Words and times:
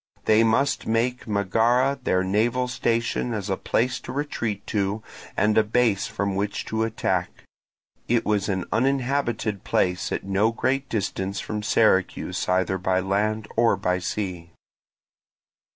They 0.25 0.43
must 0.43 0.87
make 0.87 1.27
Megara 1.27 1.99
their 2.03 2.23
naval 2.23 2.67
station 2.67 3.35
as 3.35 3.51
a 3.51 3.55
place 3.55 3.99
to 3.99 4.11
retreat 4.11 4.65
to 4.65 5.03
and 5.37 5.55
a 5.59 5.63
base 5.63 6.07
from 6.07 6.33
which 6.35 6.65
to 6.65 6.81
attack: 6.81 7.43
it 8.07 8.25
was 8.25 8.49
an 8.49 8.65
uninhabited 8.71 9.63
place 9.63 10.11
at 10.11 10.23
no 10.23 10.51
great 10.51 10.89
distance 10.89 11.39
from 11.39 11.61
Syracuse 11.61 12.49
either 12.49 12.79
by 12.79 12.99
land 12.99 13.47
or 13.55 13.75
by 13.75 13.99
sea. 13.99 14.49